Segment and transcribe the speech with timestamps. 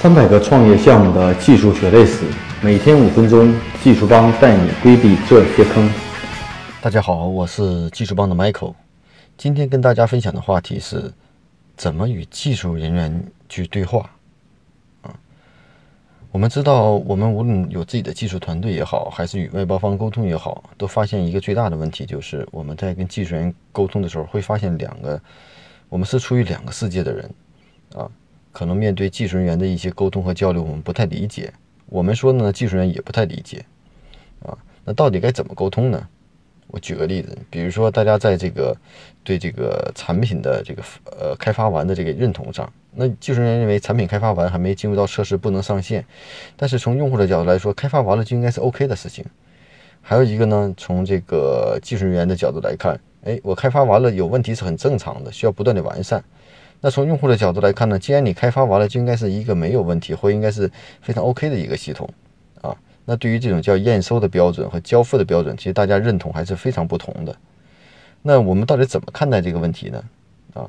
[0.00, 2.24] 三百个创业项目的技术血泪史，
[2.62, 5.92] 每天五分钟，技术帮带你规避这些坑。
[6.80, 8.72] 大家好，我是技术帮的 Michael。
[9.36, 11.12] 今天跟大家分享的话题是，
[11.76, 14.08] 怎么与技术人员去对话。
[15.02, 15.12] 啊，
[16.32, 25.20] 我们知道，我们无论有自己的技术团队也好，还是与外包方沟通也好，都发现一个最大的问题，就是我们在跟技术人员沟通的时候，会发现两个，
[25.90, 27.30] 我们是处于两个世界的人。
[27.94, 28.08] 啊。
[28.52, 31.52] 可能面对技术人员的一些沟通和交流，我们不太理解。
[31.86, 33.64] 我们说呢，技术人员也不太理解。
[34.42, 36.08] 啊，那到底该怎么沟通呢？
[36.68, 38.76] 我举个例子，比如说大家在这个
[39.24, 46.04] 对这个产品的这个呃开发完的这个认同上，那技术人员认为产品开发完还没进入到测试，不能上线。
[46.56, 49.24] 但是从用户的角度来说，开发完了就应该是 OK 的事情。
[50.00, 56.22] 还有一个呢，从这个技术人员的角度来看，哎，我开发完了有问题是很正常的，需要不断的完善。
[56.80, 60.70] 那从用户的角度来看呢，既然你开发完了，就应该是一个没有问题或应该是
[61.02, 62.08] 非常 OK 的一个系统
[62.62, 62.74] 啊。
[63.04, 67.36] 那对于这种叫验收的标准和交付的标准，其实大家认同还是非常不同的。
[68.22, 70.04] 那我们到底怎么看待这个问题呢？
[70.54, 70.68] 啊，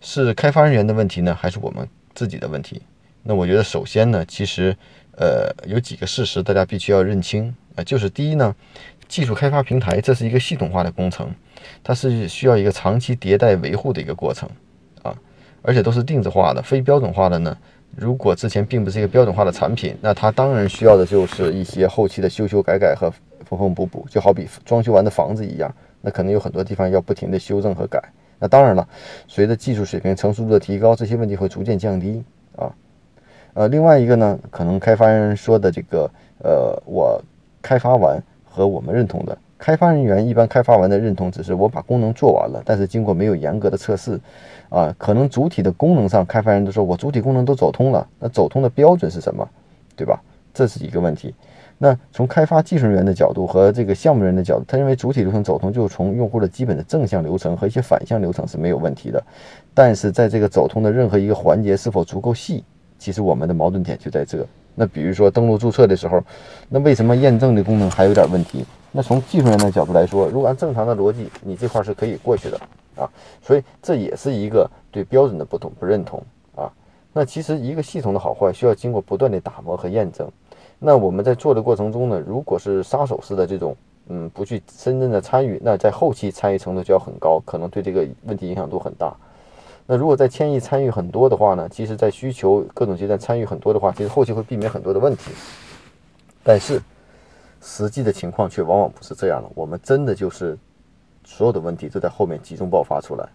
[0.00, 2.82] 是开发人员的问题呢，还是我们自己的问题？
[3.22, 4.76] 那我觉得首先呢，其实
[5.16, 8.54] 呃有几个事实大家必须要认清啊，就是第一呢，
[9.08, 11.32] 技术开发平台这是一个系统化的工程，
[11.82, 14.48] 它是需要一个长期迭代维护的一个过程。
[15.64, 17.56] 而且都是定制化的、非标准化的呢。
[17.96, 23.10] 如果之前并不是一个标准化的产品，那它当然需要的就是一些后期的修修改改和
[23.46, 28.02] 缝缝补补，就好比装修完的房子一样，那可能有很多地方要不停的修正和改。
[28.38, 28.86] 那当然了，
[29.26, 32.22] 随着技术水平、成熟度的提高，这些问题会逐渐降低
[32.56, 32.70] 啊。
[33.54, 36.10] 呃，另外一个呢，可能开发人说的这个，
[36.42, 37.22] 呃，我
[37.62, 39.38] 开发完和我们认同的。
[39.64, 44.20] 开发人员一般开发完的认同只是我把功能做完了，但是经过没有严格的测试，
[44.68, 49.48] 啊，可能主体的功能上，开发人都说我主体功能都走通了，那走通的标准是什么，
[49.96, 50.22] 对吧？
[50.52, 51.34] 这是一个问题。
[51.78, 59.24] 那从开发技术人员的角度和这个项目人的角度，他认为主体流程走通，就是从用户的基本的正向流程和一些反向流程是没有问题的，
[59.72, 62.62] 但是在这个走通的任何一个环节是否足够细，
[62.98, 64.46] 其实我们的矛盾点就在这。
[64.74, 66.22] 那比如说登录注册的时候，
[66.68, 68.64] 那为什么验证的功能还有点问题？
[68.90, 72.60] 那从技术员的角度来说，如果按正常的逻辑，你这块是可以过去的
[72.96, 73.10] 啊，
[73.42, 76.22] 所以这也是一个对标准的不同不认同
[76.54, 76.70] 啊。
[77.12, 80.30] 那其实一个系统的好坏需要经过不断的打磨和验证。
[80.78, 83.76] 那我们在做的过程中呢，如果是杀手式的这种，
[84.08, 89.12] 嗯，不去真正的参与，那在后期参与程度就要很高，可能对这个问题影响度很大。
[89.86, 95.30] 那如果在迁移参与很多的话呢，其实在需求各种阶段参与很多的话，其实后期会避免很多的问题。
[96.42, 96.80] 但是。
[97.66, 99.48] 实际的情况却往往不是这样的。
[99.54, 100.54] 我们真的就是
[101.24, 103.26] 所有的问题都在后面集中爆发出来。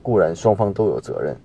[0.00, 1.36] 固然双方都有责任，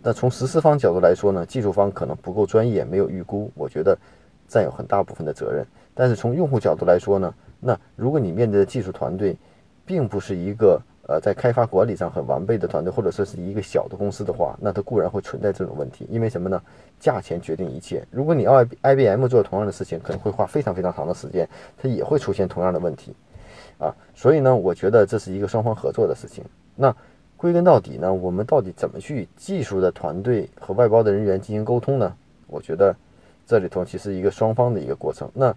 [0.00, 3.98] 那从实施方角度来说呢，技术方可能不够专业，没有预估，我觉得
[4.46, 5.66] 占有很大部分的责任。
[5.92, 9.36] 但是从用户角度来说呢，那如果你面对的技术团队
[9.84, 10.80] 并不是一个。
[11.10, 16.06] 呃，在开发管理上很完备的团队，或者说是一个小的公司的话，那它固然会存在这种问题。
[16.08, 16.62] 因为什么呢？
[17.00, 18.06] 价钱决定一切。
[18.12, 23.12] 如果你要 I B M 做同样的事情，可能会花非常非常长的时间，它也会出现同样的问题。
[23.78, 26.44] 啊，所以呢，我觉得这是一个双方合作的事情。
[26.76, 26.94] 那
[27.36, 32.14] 归根到底呢，我们到底怎么去技术的团队和外包的人员进行沟通呢？
[32.46, 32.94] 我觉得
[33.44, 35.28] 这里头其实一个双方的一个过程。
[35.34, 35.52] 那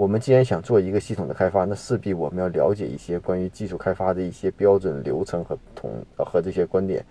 [0.00, 7.04] 我们既然想做一个系统的开发，那势必我们要了解一些关于技术开发的一些标准流程和同和这些观点。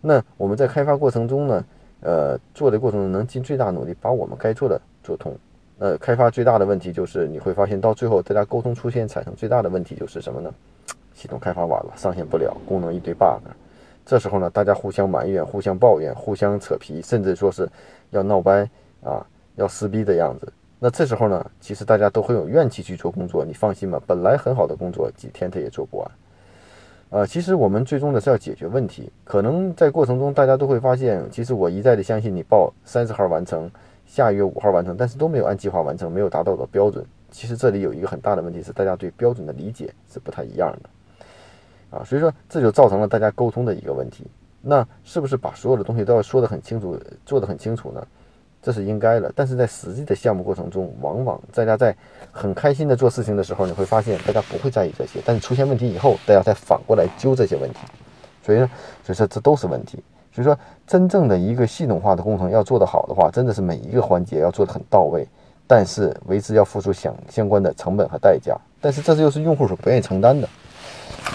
[0.00, 1.64] 那我们在开发过程中呢，
[2.00, 5.36] 呃，做的过程中能尽最大努力把我们该做的做通。
[5.80, 10.54] 呃，开发最大的问题就是你会发现到最后大家沟通出现产生最大的问题就是什么呢？
[11.14, 13.42] 系统开发完了，上线不了，功能一堆 bug。
[14.06, 17.68] 这时候呢，大家互相埋怨、互相抱怨、互相扯皮，甚至说是
[18.10, 18.70] 要闹掰
[19.02, 20.52] 啊，要撕逼的样子。
[20.78, 23.44] 那这时候呢，其实大家都很有怨气去做工作。
[23.44, 26.10] 你放心吧，本来很好的工作，几天他也做不完。
[27.10, 29.10] 呃，其实我们最终的是要解决问题。
[29.24, 33.70] 可能在过程中，大家都会发现，其实我一再的相信你报三十号完成，
[34.06, 37.04] 下月五号完成，但是都没有按计划完成，没有达到的标准。
[37.30, 41.98] 其实这里有一个很大的问题是，大家对标准的理解是不太一样的。
[41.98, 44.26] 啊，所以说这就造成了大家沟通的一个问题。
[44.60, 48.06] 那是不是把所有的东西都要说得很清楚，做得很清楚呢？
[48.60, 51.94] 这是应该的，但是在实际的项目过程中，往往大家在
[52.32, 57.78] 很开心的做事情的时候，你会发现大家不会在意这些，但是出现问题以后，大家再反过来揪这些问题，
[58.44, 58.68] 所以呢，
[59.04, 60.02] 所以说这都是问题。
[60.30, 60.56] 所以说，
[60.86, 65.26] 真正的一个系统化的工程要做得好的话，真的是每一个环节要做得很到位，
[65.66, 70.48] 但是为之要付出相相关的成本和代价，但是这又是用户所不愿意承担的。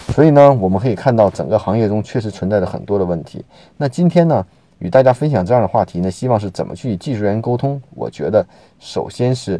[0.10, 3.44] 所以呢，我们可以看到整个行业中确实存在着很多的问题。
[3.78, 4.46] 那今天呢？
[4.84, 7.82] 与大家分享这样的话题呢，希望是怎么去与技术员沟通。
[7.96, 8.46] 我觉得，
[8.80, 9.60] 首先是，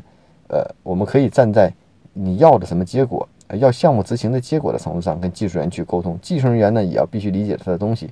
[0.50, 1.74] 呃，我们可以站在
[2.12, 6.20] 你要的什么结果，要项目执行的结果的层次上跟技术员去沟通。
[6.22, 8.10] 技术人员呢，也要必须理解他的东西。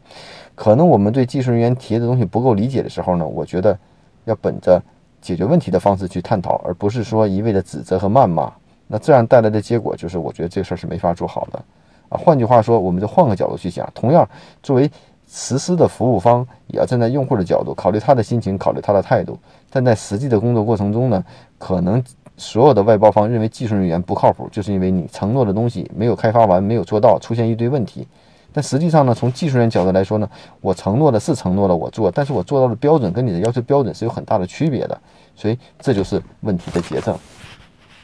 [0.56, 3.78] 可能我们对技术人员提的东西不够理解的时候呢，我觉得
[4.24, 4.82] 要本着
[5.20, 8.50] 解决问题的方式去探讨，而不是说一味的指责和谩骂。
[8.88, 11.62] 那这样带来的结果就是，我觉得这事儿是没法做好的。
[12.08, 14.26] 啊，换句话说，我们就换个角度去想，同样
[14.64, 14.90] 作为
[15.34, 19.40] 实施的服务方，也要站在用户的角度，考虑他的心情，考虑他的态度。
[19.70, 21.24] 但在实际的工作过程中呢，
[21.58, 22.04] 可能
[22.36, 28.06] 所有的外包方认为技术人员不靠谱，就是因为你承诺的东西没有开发完，没有做到，出现一堆问题。
[28.52, 30.30] 但实际上呢，从技术人员角度来说呢，
[30.60, 35.02] 我承诺的是承诺了我做，但是我做到的标准跟你的要求标准是有很大的区别的，
[35.34, 37.18] 所以这就是问题的结症。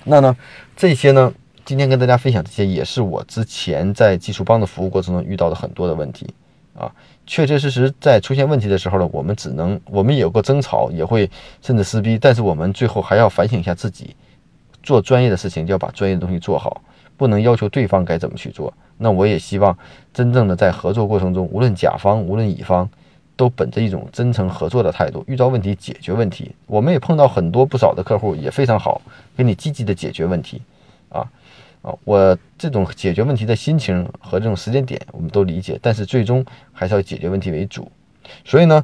[0.06, 0.38] 那呢，
[0.78, 1.34] 这些呢？
[1.66, 6.26] 今天跟大家分享这些，也是我之前在技术帮的服务过程中遇到的很多的问题
[6.78, 6.92] 啊。
[7.26, 11.30] 确确实实，在出现问题的时候呢，我们只能，我们有过争吵，也会
[11.62, 14.16] 甚至撕逼，但是我们最后还要反省一下自己，
[14.82, 16.82] 做专业的事情就要把专业的东西做好，
[17.18, 18.74] 不能要求对方该怎么去做。
[18.98, 19.78] 那我也希望，
[20.14, 22.90] 真正的在合作过程中，无论甲方无论乙方，
[23.36, 26.56] 都本着一种真诚合作的态度，遇到问题解决问题。
[26.66, 29.02] 我们也碰到很多不少的客户，也非常好，
[29.36, 30.62] 给你积极的解决问题
[31.10, 31.28] 啊。
[32.04, 37.90] 我这种解决问题的心情和这种时间点，我们都理解，但是最终还是要解决问题为主。
[38.44, 38.84] 所以呢，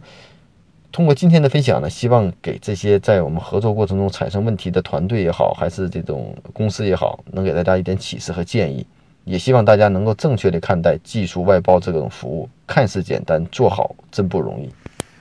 [0.92, 8.86] 通过今天的分享呢，希望给这些在我们合作过程中产生问题的团队也好，还是这种公司也好，能给大家一点启示和建议。
[9.26, 14.70] 也希望大家能够正确的看待技术外包这种服务，看似简单，做好真不容易。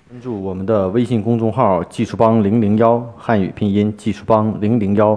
[0.08, 5.16] 关注我们的微信公众号“技术帮零零幺”，汉语拼音“技术帮零零幺”。